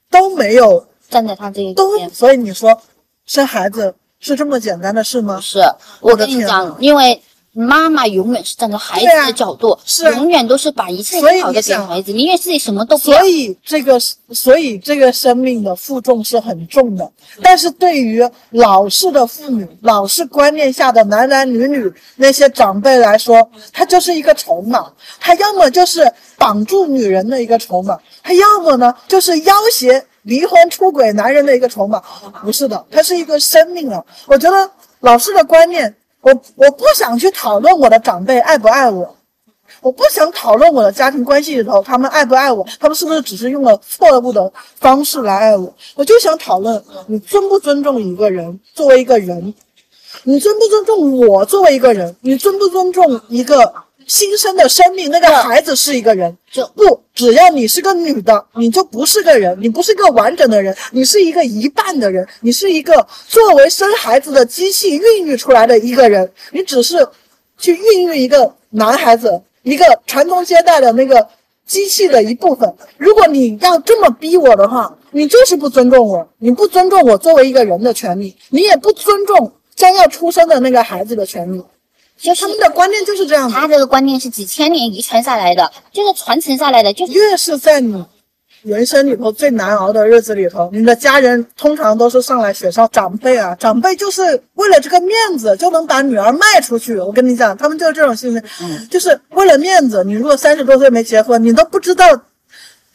[0.10, 2.80] 都没有站在他这一边，所以你说
[3.26, 5.39] 生孩子是这么简单的事吗？
[5.41, 5.60] 是，
[6.00, 7.21] 我跟你讲，因为。
[7.57, 13.17] 妈妈永远是站在孩子的角度，是永远都是把一切好的给孩子，宁愿自己什么都不要。
[13.17, 13.99] 所以这个，
[14.31, 17.11] 所以这个生命的负重是很重的。
[17.41, 31.99] 但是对于老式的妇女、老式观念下的男男女女那些长辈来说，他就是一个筹码，他要么就是绑住女人的一个筹码，他要么呢就是要挟离婚出轨男人的一个筹码。
[32.43, 34.05] 不是的，他是一个生命啊！
[34.27, 35.95] 我觉得老式的观念。
[36.21, 39.15] 我我不想去讨论我的长辈爱不爱我，
[39.82, 45.73] 我不想讨论我的家庭关系里头他们爱不爱我，他们是不是只是用了错误的方式来爱我？
[45.95, 49.53] 我就想讨论你尊不尊重一个人作为一个人，
[50.23, 53.73] 你尊不尊重我作为一个人，你尊不尊重一个。
[54.07, 67.05] 新生的生命，那个孩子是一个人，就不只要你是个女的，你就不是个人，你不是个完整的人，你是一个一半的人，你是一个作为生孩子的机器孕育出来的一个人，你只是
[67.57, 71.27] 去孕育一个男孩子，一个传宗接代的那个
[71.65, 72.73] 机器的一部分。
[72.97, 81.61] 如果你要这么逼我的话，你就是不尊重我，你不尊重我作为一个人的权利，你也不尊重将要出生的那个孩子的权利。
[82.17, 86.91] 就他们的观念就是这样，他这个观念是几千年遗传下来的，就是传承下来的。
[86.91, 88.03] 就越是在你
[88.63, 94.23] 人生里头最难熬的日子里头，你的家人通常都是上来雪上长辈啊，长辈就是
[94.56, 96.97] 为了这个面子就能把女儿卖出去。
[96.97, 98.41] 我跟你讲，他们就是这种心理，
[98.89, 100.03] 就是为了面子。
[100.03, 102.06] 你如果三十多岁没结婚，你都不知道。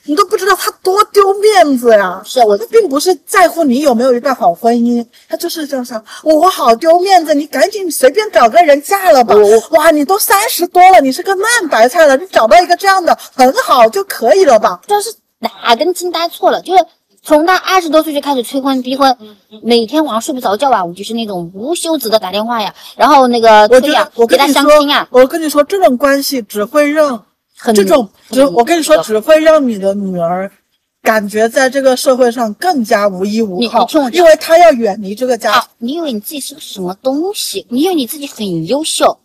[0.04, 2.20] 你都不知道他多丢面子呀！
[2.24, 6.04] 是我他并不是在乎你有没有一段好婚姻，他就是这样想。
[6.24, 9.34] 我好丢面子，你赶紧随便找个人嫁了吧。
[9.70, 14.80] 哇，你都三十多了，你是个烂白菜了，你找到一个这样的很好就可以了吧？
[14.88, 16.60] 这是哪根筋搭错了？
[16.62, 16.84] 就是
[17.22, 19.16] 从他二十多岁就开始催婚逼婚，
[19.62, 25.06] 每天晚上睡不着觉啊，我就是那种无休止的打电话呀，然后那个催呀，给他相亲啊。
[25.12, 27.24] 我跟你说，这种关系只会让。
[27.74, 30.50] 这种只我跟你说，只会让你的女儿
[31.02, 35.62] 感觉在这个社会上更加无依无靠，因为她要远离这个家。
[35.78, 37.66] 你以为你自己是个什么东西？
[37.68, 39.18] 你以为你自己很优秀？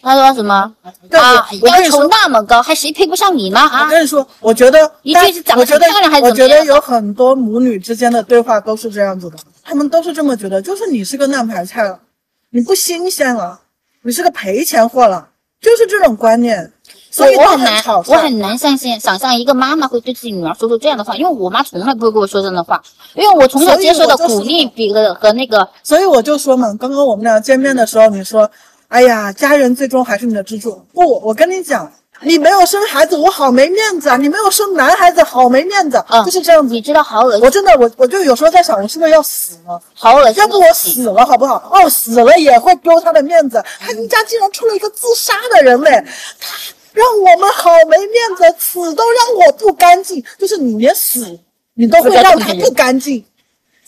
[0.00, 0.74] 他说什么？
[1.10, 3.62] 啊，要求那么高，还谁配不上你吗？
[3.66, 3.84] 啊！
[3.84, 11.98] 我跟你说，我觉得，一句是长得漂亮还是我觉得有很多母女之间的对话都是这样子的，他们都是这么觉得，就是你是个烂牌菜了，
[12.50, 13.60] 你不新鲜了。
[14.02, 15.30] 你是个赔钱货了，
[15.62, 16.70] 就是这种观念。
[17.14, 22.82] 所以我很难，我很难相信想象一个妈妈会对自己女儿说出这样的话，因为我妈从来不会跟我说这样的话，
[23.14, 28.50] 因为我从小接受的鼓励比和和那个，所以我就说嘛，刚刚我们俩见面的时候，你说，
[28.88, 30.84] 哎呀，家人最终还是你的支柱。
[30.92, 31.88] 不，我跟你讲。
[32.20, 34.16] 你没有生孩子，我好没面子啊！
[34.16, 36.72] 你没有生男孩子，好没面子，就是这样子。
[36.72, 39.78] 你知道好恶心，我真的，我我就有时候在想，我是不是要死了？
[39.94, 41.56] 好恶心，要不我死了好不好？
[41.70, 43.62] 哦，死了也会丢他的面子。
[43.80, 46.02] 他们家竟然出了一个自杀的人嘞，
[46.40, 46.48] 他
[46.94, 50.24] 让我们好没面子，死都让我不干净。
[50.38, 51.38] 就是你连死，
[51.74, 53.22] 你都会让他不干净。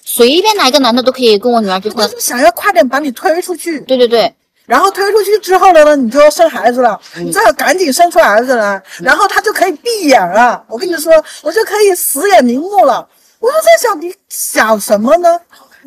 [0.04, 3.80] 随便哪一个男的都可以跟我女儿结婚，就想要快点把你推出去。
[3.80, 4.34] 对对对。
[4.66, 10.64] 然后推出去之后了呢，你就要生孩子了，你最好赶紧生出儿子来，然后他就可以闭眼了。
[10.68, 13.08] 我跟你说，我就可以死也瞑目了。
[13.38, 15.40] 我就在想，你想什么呢？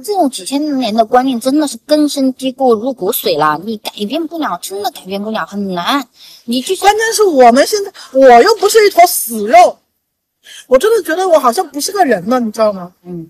[0.03, 6.07] 这种几千年的观念真的是根深蒂固入骨髓了，你改变不了，真的改变不了，很难。
[6.45, 9.77] 你去，关键是我们现在，我又不是一坨死肉，
[10.67, 12.93] 我真的觉得我好像不是个人了，你知道吗？
[13.03, 13.29] 嗯。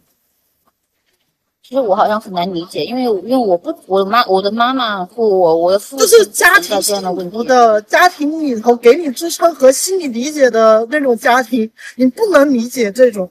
[1.62, 13.30] 其实我好像很难理解，因为因为我不，我的妈，我的妈妈或我，我的父母就是家庭幸福的家庭里头给你支撑和心理理解的那种家庭，你不能理解这种。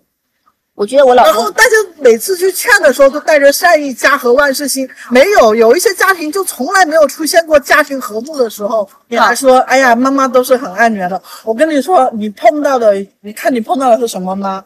[0.79, 4.89] 我觉得我老公，然后大家每次去劝的时候都带着善意，家和万事兴。
[5.11, 11.21] 没有，有一些家庭就从来没有出现过家庭和睦的时候，你还说，哎呀，妈妈都是很爱女儿的。
[11.43, 14.65] 我跟你说，你碰到的，你看你碰到的是什么吗？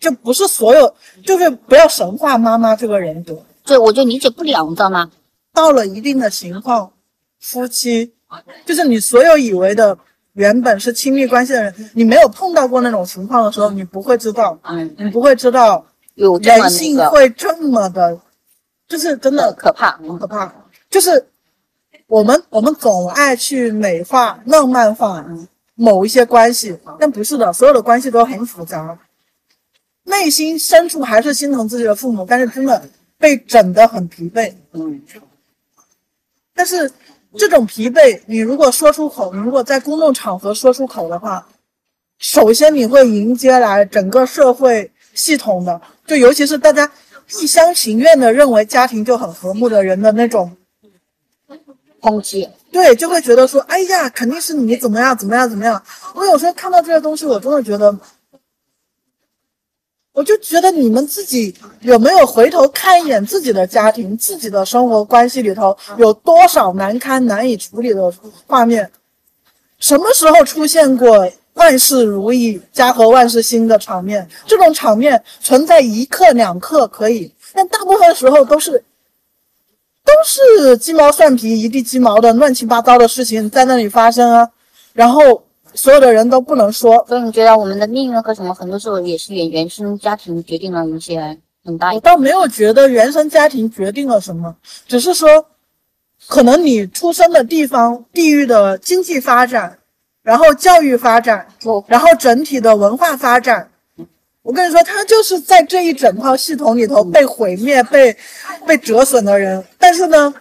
[0.00, 5.10] 就不是所有，就是不要神化妈妈这个人格，对，我就理解不了，你知道吗？
[5.52, 6.90] 到了一定的情况，
[7.38, 8.14] 夫妻，
[8.64, 9.98] 就是你所有以为的
[10.34, 18.18] 原本是亲密关系的人，你没有碰到过那种情况的时候，你不会知道，嗯，你不会知道有人性会这么的，
[18.88, 20.52] 就是真的可怕，很可怕。
[20.88, 21.26] 就是
[22.06, 25.24] 我们我们总爱去美化、浪漫化
[25.74, 28.98] 某一些关系，但不是的，所有的关系都很复杂。
[30.04, 32.82] 内心深处还是心疼自己的父母，但是真的
[33.18, 34.52] 被整得很疲惫。
[34.72, 35.00] 嗯，
[36.52, 36.90] 但是
[37.36, 41.46] 这种疲惫，你如果说出口，你如果在公众场合说出口的话，
[42.18, 46.90] 首先你会迎接来整个社会系统的，就尤其是大家
[47.40, 50.56] 一厢情愿的认为家庭就很和睦的人的那种
[52.00, 52.48] 抨击。
[52.70, 55.82] 对，就会觉得说，哎呀，肯定是你怎么样怎么样怎么样。
[56.14, 57.96] 我有时候看到这些东西，我真的觉得。
[60.14, 68.12] 我就觉得你们自己有没有回头看一眼自己的家庭、自己的生活关系里头有多少难堪、难以处理的
[68.46, 68.90] 画面？
[69.78, 74.28] 什么时候出现过万事如意、家和万事兴的场面？
[74.46, 78.84] 这种场面存在一刻两刻可以，但大部分时候都是
[80.04, 84.50] 都是鸡毛蒜皮、一地鸡毛的乱七八糟的事情在那里发生啊，
[84.92, 85.42] 然后。
[85.74, 91.92] 所有的人都不能说，所以你觉得我们的命运和什么，很多时候也是原原生家庭决定了一些很大。
[91.92, 94.54] 我倒没有觉得原生家庭决定了什么，
[94.86, 95.46] 只是说，
[96.28, 99.78] 可能你出生的地方、地域的经济发展，
[100.22, 101.46] 然后教育发展，
[101.86, 103.70] 然后整体的文化发展，
[104.42, 108.14] 我跟你说，他就是在这一整套系统里头被毁灭、被
[108.66, 109.64] 被折损的人。
[109.78, 110.34] 但是呢，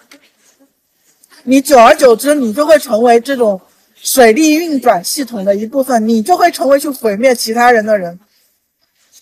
[1.44, 3.60] 你久而久之，你就会成为这种。
[4.04, 8.20] 水利运转系统的一部分，你就会成为去毁灭其他人的人。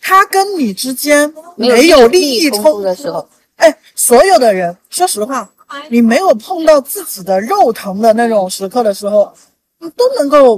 [0.01, 5.49] 他跟你之间没有利益冲突的时候，哎，所有的人，说实话，
[5.89, 9.33] 你没有碰到自己的肉疼的那种时刻的时候，
[9.79, 10.57] 你都能够，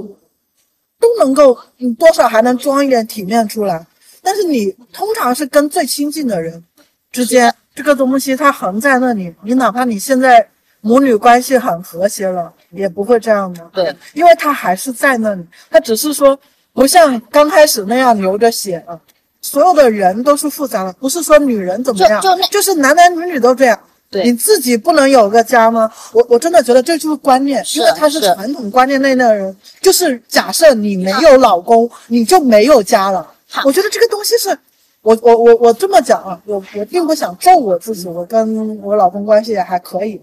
[1.00, 3.84] 都能够，你多少还能装一点体面出来。
[4.22, 6.64] 但是你通常是跟最亲近的人
[7.10, 10.48] 之间，这个东西它横在那里，你哪怕你现在。
[10.84, 13.70] 母女关系很和谐了，也不会这样的。
[13.72, 16.38] 对，因为他还是在那里，他只是说
[16.72, 19.00] 不像刚开始那样流着血了。
[19.40, 23.78] 所有的人都是复杂的，不是说女人怎么样，就就就是男男女女都这样。
[24.10, 25.90] 对，你自己不能有个家吗？
[26.12, 33.26] 我我真的觉得这就是观念，因为他是传统观念内的人，就是假设你没有老公，你就没有家了。
[33.64, 34.56] 我觉得这个东西是。
[35.00, 40.22] 我我我我这么讲啊，我我并不想咒我自己，我跟我老公关系也还可以。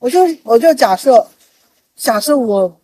[0.00, 1.24] 我就我就假设，
[1.96, 2.78] 假设我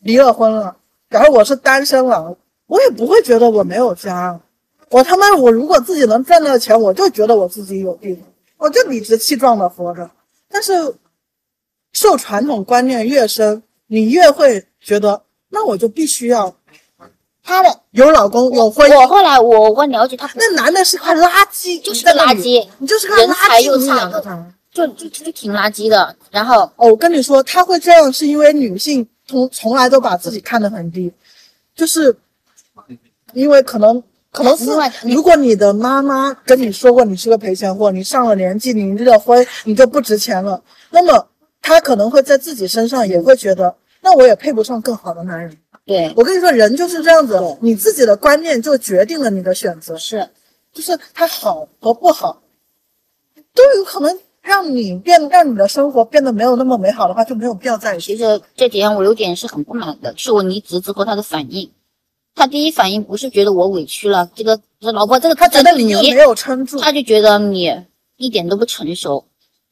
[0.00, 0.76] 离了婚了，
[1.08, 4.40] 然后我是单身了，我也不会觉得我没有家。
[4.88, 8.24] 我他妈，我如果自己能赚到钱，我就觉得我自己有地方，
[8.58, 10.10] 我就理直气壮的活着。
[10.48, 10.94] 但是
[11.92, 16.54] 受传统观念越深，你越会觉得，那我就必须要
[17.42, 18.94] 他的有老公有婚姻。
[18.94, 24.46] 我后来我我了解他，那男的是块垃圾，就是个垃圾，你就是个垃圾，你养着他。
[24.72, 26.16] 就就就挺垃圾的。
[26.30, 31.12] 然后哦，我跟你说，他会这样是因为女性从从来都把自己看得很低，
[31.74, 32.16] 就是
[33.34, 34.64] 因为可能可能是
[35.02, 41.28] 如果你的妈妈跟你说过你是个赔钱货，你上了年纪，你离了婚，你就不值钱了，那么
[41.60, 45.56] 他可能会在自己身上也会觉得，那我也配不上更好的男人。
[45.84, 50.28] 对我跟你说，人就是这样子，你自己的观念就决定了你的选择，是，
[50.72, 52.40] 就是他好和不好，
[53.54, 58.16] 都有可能让你变，让你的生活变得没有那么美好的话，就没有必要在一起。
[58.16, 61.70] 其实这点我有点是很不满的，是我离职之后他的反应，
[62.34, 67.72] 他第一反应不是觉得我委屈了，这个这老婆这个他觉得你没有撑住，他就觉得你
[68.16, 69.26] 一点都不成熟，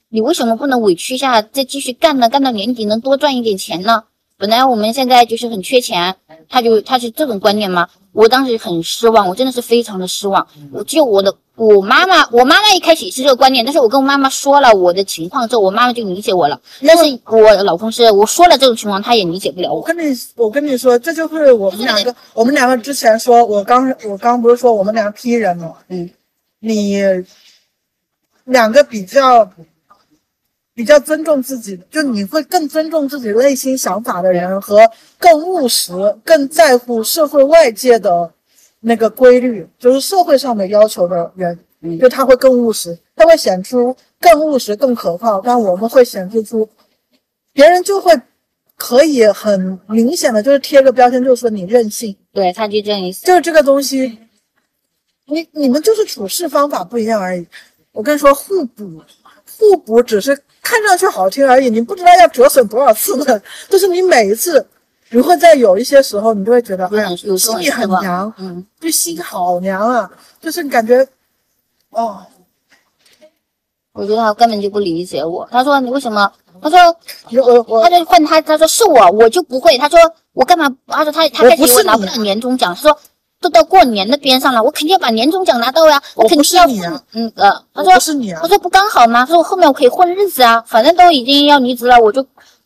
[0.09, 2.29] 你为什么不能委屈一下，再继续干呢？
[2.29, 4.05] 干到年底能多赚一点钱呢？
[4.39, 6.17] 本来我们现在就是很缺钱，
[6.49, 7.89] 他就他是这种观念吗？
[8.13, 10.47] 我当时很失望，我真的是非常的失望。
[10.73, 16.59] 我就我的我妈妈，我妈妈一开始也是这个观念，但是我跟我妈妈说了我的情况之后，我妈妈就理解我了。
[16.87, 19.81] 但是我老公是我说了这种情况，他也理解不了我。
[19.81, 25.75] 我跟你我跟你说，这就是我们两个，我们两个之前说，我刚我刚不是说我们两个批人吗？
[25.89, 26.09] 嗯，
[26.61, 26.99] 你
[28.45, 29.51] 两个比较。
[30.73, 34.79] 比较尊重自己，就你会更尊重自己内心想法的人，和
[35.19, 35.93] 更务实、
[36.25, 38.33] 更在乎社会外界的
[38.81, 41.59] 那个规律，就是社会上的要求的人，
[41.99, 45.41] 就他会更务实，他会显出更务实、更可靠。
[45.41, 46.69] 但我们会显示出，
[47.53, 48.13] 别人就会
[48.77, 52.17] 可以很明显的就是贴个标签，就是说你任性。
[52.33, 54.19] 对，他就这样意思，就是这个东西，
[55.27, 57.47] 你你们就是处事方法不一样而已。
[57.93, 59.03] 我跟你说，互补，
[59.59, 60.39] 互补只是。
[60.63, 63.43] 看上去好听而已，你不知道要折损多少次的。
[63.69, 64.65] 就是你每一次，
[65.11, 71.07] 你会在有一些时候，你就会觉得，哎呀，心里很凉，嗯，就心好凉啊，就是感觉，
[71.91, 72.19] 哦，
[73.93, 75.49] 我觉得他根本就不理解我。
[75.51, 76.31] 他说你为什么？
[76.63, 76.79] 他说
[77.43, 79.77] 我我，他就换他，他说是我，我就不会。
[79.79, 79.99] 他说
[80.33, 80.69] 我干嘛？
[80.87, 82.75] 他说他他开始我拿不到年终奖。
[82.75, 82.99] 他说。
[83.43, 85.99] 都到过年的边上了，我肯定要把年终奖拿到呀！
[86.15, 89.21] 我肯定要混，嗯呃，他说不是你啊，他说不刚好吗？
[89.21, 92.23] 他说我后面我可以混日子啊，反正都已经要离职了，我就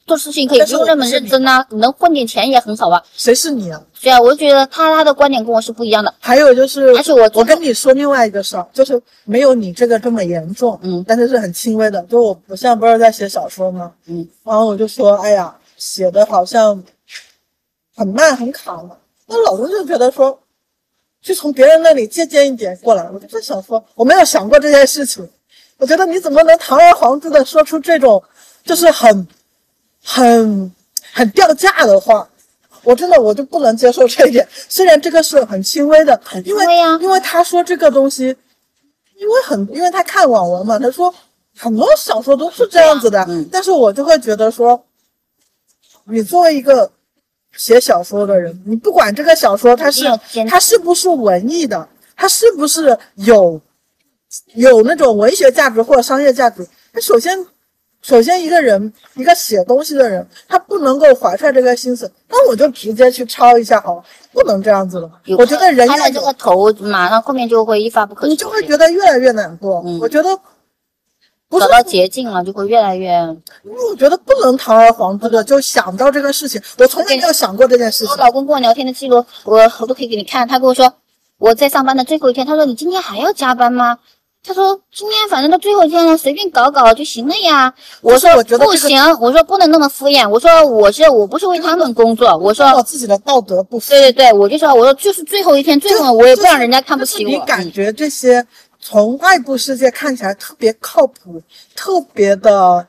[0.06, 3.02] 做事情可以不用那么认真啊，能混点钱也很好啊。
[3.14, 3.80] 谁是你啊？
[4.00, 6.14] 对啊，我就觉得他他的观点跟我是不一样的。
[6.18, 12.02] 还有就是，而且我我跟你说另外一个事儿，就是没有你这个这么严重，嗯，但是是很轻微的。
[12.02, 13.92] 就我我现在不是在写小说吗？
[14.06, 16.82] 嗯，然后我就说，哎呀，写的好像
[17.96, 18.96] 很慢很卡嘛。
[19.26, 20.38] 那老公就觉得说。
[21.26, 25.26] 去从别人那里借鉴一点过来，我就在想说，我没有想过这件事情。
[25.78, 28.22] 我觉得你怎么能堂而皇之的说出这种，
[28.62, 29.26] 就是很、
[30.04, 30.72] 很、
[31.12, 32.28] 很掉价的话？
[32.82, 34.46] 我真的我就不能接受这一点。
[34.68, 36.64] 虽然这个是很轻微的，因为
[37.00, 38.26] 因为他说这个东西，
[39.16, 41.12] 因为很因为他看网文嘛，他说
[41.56, 44.84] 很多小说都是这样子的，但是我就会觉得说，
[46.04, 46.90] 你作为一个。
[47.56, 50.02] 写小说的人，你不管这个小说它是
[50.50, 53.60] 它是不是文艺的，它是不是有
[54.54, 56.66] 有那种文学价值或者商业价值？
[56.92, 57.46] 它首先，
[58.04, 65.10] 首先一个人一个写东西的人，他不能够怀揣这个心思，那我就直接去抄一下好了，不能这样子了。
[65.38, 69.80] 我觉得人开了这个头，马上后面就会一发不可收拾，你就会觉得越来越难过。
[70.00, 70.38] 我觉得。
[71.56, 73.06] 找到捷径了，就会越来越。
[73.62, 78.08] 因为我觉得不能堂而皇之的就想到这个事情，我从来没有想过这件事情。
[78.08, 80.48] 我老公跟我聊天的记录，我我都可以给你看。
[80.48, 80.92] 他跟我说，
[81.38, 84.00] 我在上班的最后一天，他说你今天还要加班吗？
[84.46, 87.72] 他说今天反正到最后一天了，随便搞搞就行了呀。
[88.02, 90.28] 我说不行，我说不能那么敷衍。
[90.28, 93.80] 我说我是我不是为他们工作，我说我自己的道德不。
[93.80, 97.30] 对对对，我就说我说就是最后一天，最后我也不让人家看不起我。
[97.30, 98.46] 你感觉这些？
[98.86, 101.40] 从外部世界看起来特别靠谱、
[101.74, 102.86] 特别的、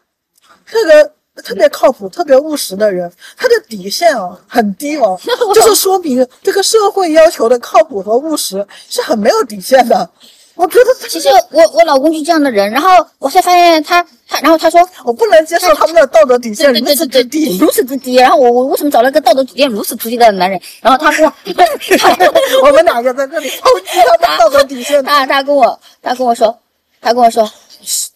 [0.70, 5.18] 特别特别靠谱、特别务实的人，他的底线哦很低哦，
[5.56, 10.10] 就是说明这个社会要求的靠谱和务实是很没有底线的。
[10.56, 18.16] 我觉得其实我我老公就这样的人，然后我才发现他他，然后他说我不能接受他们的道德底线如此之低，如此之低。
[18.16, 20.60] 然后我我为什么找了个道德底线如此之低的男人？
[20.82, 21.26] 然后他说，
[22.64, 25.04] 我们两个在这里抨击他的道德底线。
[25.04, 26.58] 他他跟我他跟我说，
[27.02, 27.52] 他跟我说，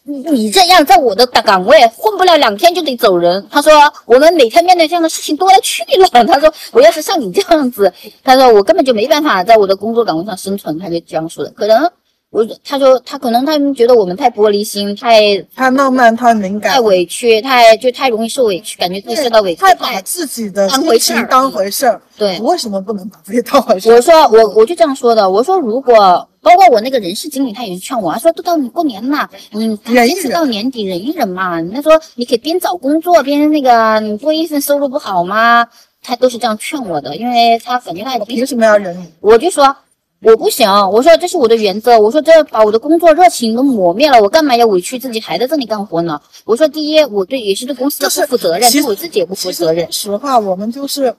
[0.05, 3.45] 你这样在我的岗位混不了两天就得走人。
[3.51, 3.73] 他说
[4.05, 6.23] 我们每天面对这样的事情多了去了。
[6.23, 10.79] 他说我要是像你这样子，他说我根本就没办法在我的工作岗位上生存。
[10.79, 11.91] 他就这样说的，可能。
[12.31, 21.99] 我他说他可能他们觉得我们太玻璃心，太太浪漫，太敏感，太委屈，太就太容易受委屈，感觉自己受到委屈，太把自己的当回事儿，当回事儿。
[22.15, 23.95] 对，为什么不能把自己当回事儿？
[23.95, 31.59] 我说我我就这样说的，我说如果包括我那个人事经理，他也是劝我，他说都到你过年了，嗯，坚持到年底忍一忍嘛。
[31.73, 35.67] 他说你可以边找工作边那个，你多一份收入不好吗？
[36.03, 39.05] 他都是这样劝我的，因为他感觉他凭什么要忍你？
[39.19, 39.75] 我就说
[40.21, 46.19] 我不行，我说这是我的原则，我说这把我的工作热情都磨灭了，我干嘛要委屈自己还在这里干活呢？
[46.45, 49.89] 我说第一，我对也是对公司不负责任，对我自己也不负责任。
[49.91, 51.13] 实话，我们就是。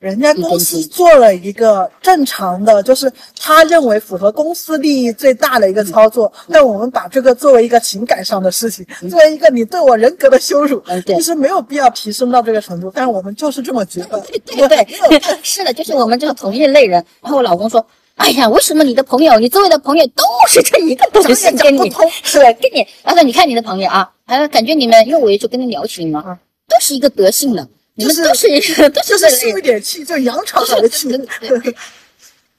[0.00, 12.92] 人家公司做了一个正常的，就是他认为符合公司利益最大的一个操作，但我们把这个作为一个情感上的事情，作为一个你对我人格的羞辱，其实没有必要提升到这个程度。
[12.94, 14.20] 但是我们就是这么觉得。
[14.46, 17.04] 对对对， 是的，就是我们这个同一类人。
[17.20, 17.84] 然后我老公说
[18.18, 21.56] ：“哎呀，为什么你的朋友，你周围的朋友都是这一个 德行？
[21.56, 21.90] 跟你
[22.22, 26.38] 是跟你，他说你看你的朋友啊，还感觉你们，因为我也就跟他聊起嘛，
[26.68, 27.66] 都是一个德性的。”
[27.98, 28.46] 你们都是
[28.90, 31.08] 都是 受一点气，就扬长来的气，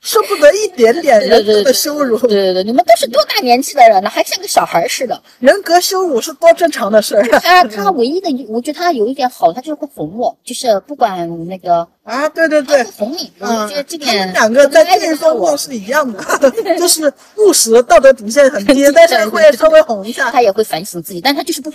[0.01, 2.17] 受不得一点点人格的羞辱。
[2.19, 5.21] 对对对，你们都是多大年纪的人了，还像个小孩似的。
[5.39, 7.27] 人格羞辱是多正常的事儿。
[7.39, 13.31] 他他唯一的，我觉得他有一点好，他就是会哄我，就是不管那个啊，对对对，哄你。
[13.39, 16.23] 我觉得这点两个在这一方面是一样的，
[16.79, 20.31] 就是务实，道德底线很低， 但是会稍微哄一下。
[20.31, 21.71] 他也会反省自己，但他就是不。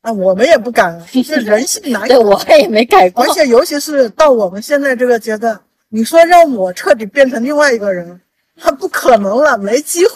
[0.00, 2.08] 啊，我们也不敢， 是人性难改。
[2.08, 3.22] 对我也没改过。
[3.24, 5.60] 而且尤其是到我们现在这个阶段，
[5.94, 8.18] 你说让我彻底变成另外一个人，
[8.56, 10.12] 他不可能了，没机会。